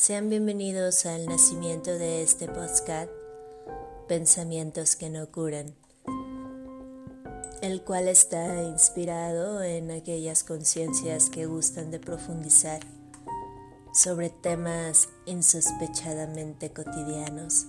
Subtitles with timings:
[0.00, 3.10] Sean bienvenidos al nacimiento de este podcast,
[4.08, 5.74] Pensamientos que no curan,
[7.60, 12.80] el cual está inspirado en aquellas conciencias que gustan de profundizar
[13.92, 17.66] sobre temas insospechadamente cotidianos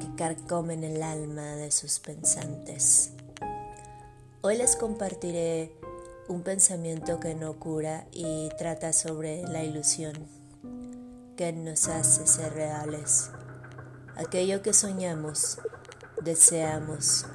[0.00, 3.10] que carcomen el alma de sus pensantes.
[4.40, 5.76] Hoy les compartiré
[6.26, 10.45] un pensamiento que no cura y trata sobre la ilusión
[11.36, 13.30] que nos hace ser reales.
[14.16, 15.58] Aquello que soñamos,
[16.22, 17.26] deseamos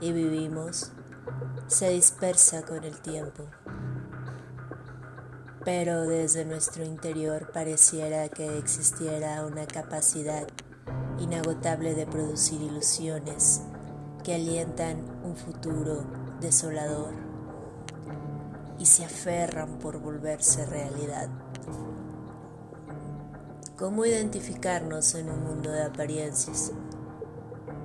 [0.00, 0.92] y vivimos
[1.66, 3.44] se dispersa con el tiempo.
[5.62, 10.46] Pero desde nuestro interior pareciera que existiera una capacidad
[11.18, 13.60] inagotable de producir ilusiones
[14.24, 16.06] que alientan un futuro
[16.40, 17.12] desolador
[18.78, 21.28] y se aferran por volverse realidad.
[23.80, 26.70] ¿Cómo identificarnos en un mundo de apariencias?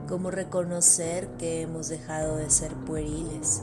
[0.09, 3.61] ¿Cómo reconocer que hemos dejado de ser pueriles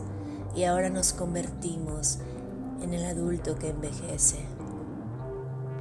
[0.56, 2.20] y ahora nos convertimos
[2.80, 4.46] en el adulto que envejece?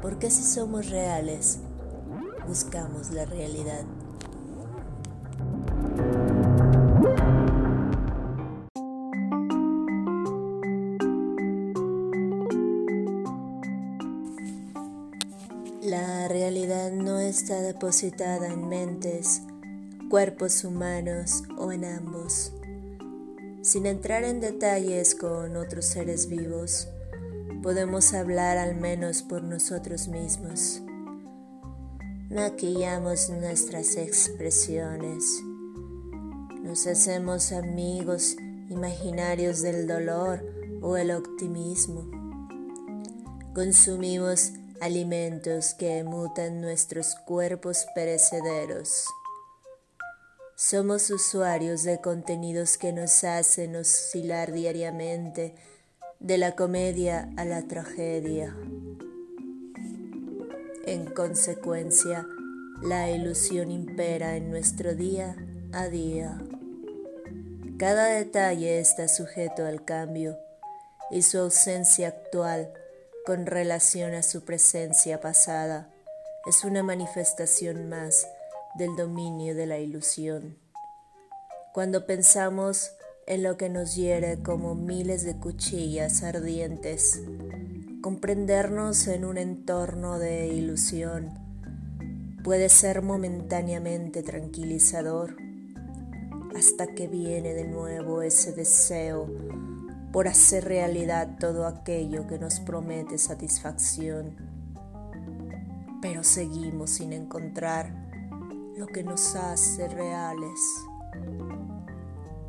[0.01, 1.59] Porque si somos reales,
[2.45, 3.85] buscamos la realidad.
[15.91, 19.41] La realidad no está depositada en mentes,
[20.09, 22.53] cuerpos humanos o en ambos.
[23.61, 26.87] Sin entrar en detalles con otros seres vivos,
[27.61, 30.81] podemos hablar al menos por nosotros mismos.
[32.29, 35.41] Maquillamos nuestras expresiones.
[36.63, 38.37] Nos hacemos amigos
[38.69, 40.41] imaginarios del dolor
[40.81, 42.09] o el optimismo.
[43.53, 49.05] Consumimos alimentos que mutan nuestros cuerpos perecederos.
[50.55, 55.53] Somos usuarios de contenidos que nos hacen oscilar diariamente
[56.19, 58.55] de la comedia a la tragedia.
[60.87, 62.27] En consecuencia,
[62.81, 65.35] la ilusión impera en nuestro día
[65.73, 66.41] a día.
[67.77, 70.37] Cada detalle está sujeto al cambio
[71.11, 72.73] y su ausencia actual
[73.25, 75.93] con relación a su presencia pasada
[76.47, 78.27] es una manifestación más
[78.75, 80.57] del dominio de la ilusión.
[81.73, 82.93] Cuando pensamos
[83.27, 87.21] en lo que nos hiere como miles de cuchillas ardientes,
[88.01, 91.37] comprendernos en un entorno de ilusión
[92.43, 95.37] puede ser momentáneamente tranquilizador
[96.55, 99.27] hasta que viene de nuevo ese deseo
[100.11, 104.35] por hacer realidad todo aquello que nos promete satisfacción.
[106.01, 107.93] Pero seguimos sin encontrar
[108.75, 110.59] lo que nos hace reales.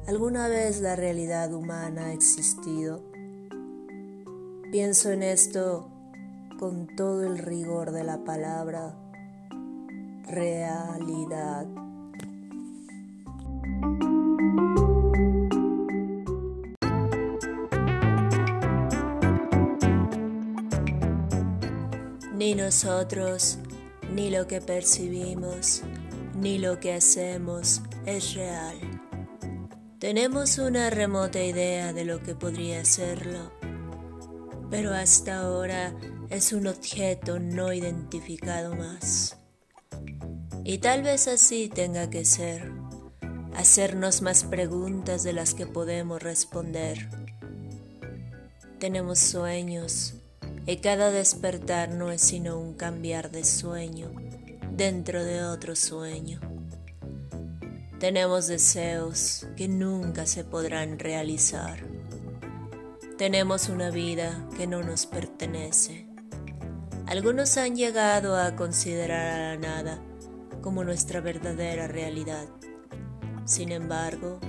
[0.07, 3.03] ¿Alguna vez la realidad humana ha existido?
[4.73, 5.89] Pienso en esto
[6.59, 8.97] con todo el rigor de la palabra
[10.25, 11.67] realidad.
[22.43, 23.59] Ni nosotros,
[24.13, 25.83] ni lo que percibimos,
[26.35, 28.75] ni lo que hacemos es real.
[30.01, 33.53] Tenemos una remota idea de lo que podría serlo,
[34.73, 35.95] pero hasta ahora
[36.31, 39.37] es un objeto no identificado más.
[40.65, 42.73] Y tal vez así tenga que ser,
[43.55, 47.09] hacernos más preguntas de las que podemos responder.
[48.81, 50.17] Tenemos sueños,
[50.67, 54.13] y cada despertar no es sino un cambiar de sueño
[54.71, 56.41] dentro de otro sueño.
[57.99, 61.79] Tenemos deseos que nunca se podrán realizar.
[63.19, 66.09] Tenemos una vida que no nos pertenece.
[67.07, 70.03] Algunos han llegado a considerar a la nada
[70.63, 72.49] como nuestra verdadera realidad.
[73.45, 74.41] Sin embargo,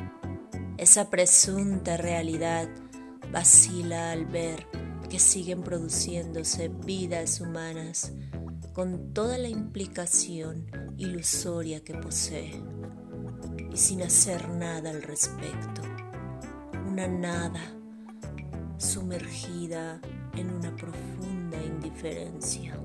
[0.78, 2.68] esa presunta realidad
[3.32, 4.66] vacila al ver
[5.14, 8.14] que siguen produciéndose vidas humanas
[8.74, 10.66] con toda la implicación
[10.98, 12.60] ilusoria que posee
[13.72, 15.84] y sin hacer nada al respecto.
[16.88, 17.62] Una nada
[18.80, 20.02] sumergida
[20.36, 22.76] en una profunda indiferencia.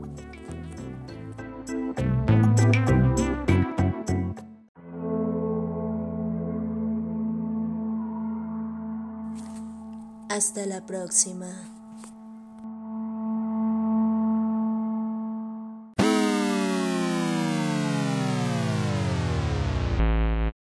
[10.28, 11.77] Hasta la próxima.